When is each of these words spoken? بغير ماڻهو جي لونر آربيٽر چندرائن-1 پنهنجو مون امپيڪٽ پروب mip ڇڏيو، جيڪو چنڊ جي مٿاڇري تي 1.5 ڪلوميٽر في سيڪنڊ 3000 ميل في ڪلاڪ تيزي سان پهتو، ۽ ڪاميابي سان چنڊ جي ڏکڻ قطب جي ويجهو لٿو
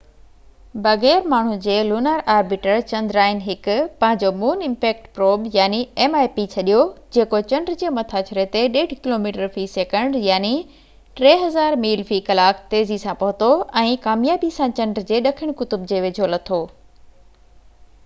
بغير 0.85 1.25
ماڻهو 1.31 1.55
جي 1.63 1.73
لونر 1.87 2.21
آربيٽر 2.35 2.77
چندرائن-1 2.91 3.67
پنهنجو 4.03 4.29
مون 4.43 4.61
امپيڪٽ 4.67 5.03
پروب 5.17 5.43
mip 5.73 6.39
ڇڏيو، 6.53 6.79
جيڪو 7.17 7.41
چنڊ 7.51 7.69
جي 7.83 7.91
مٿاڇري 7.97 8.45
تي 8.55 8.63
1.5 8.71 8.97
ڪلوميٽر 9.03 9.45
في 9.57 9.65
سيڪنڊ 9.75 10.17
3000 11.23 11.77
ميل 11.85 12.01
في 12.09 12.19
ڪلاڪ 12.31 12.63
تيزي 12.73 12.97
سان 13.05 13.19
پهتو، 13.21 13.51
۽ 13.83 13.95
ڪاميابي 14.07 14.49
سان 14.57 14.73
چنڊ 14.81 15.03
جي 15.13 15.21
ڏکڻ 15.29 15.53
قطب 15.61 15.85
جي 15.93 16.01
ويجهو 16.07 16.31
لٿو 16.35 16.59